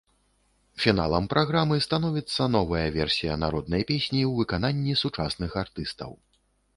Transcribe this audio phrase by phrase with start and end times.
[0.83, 6.11] Фіналам праграмы становіцца новая версія народнай песні ў выкананні сучасных артыстаў.